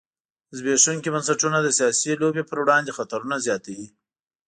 [0.57, 3.87] زبېښونکي بنسټونه د سیاسي لوبې پر وړاندې خطرونه زیاتوي.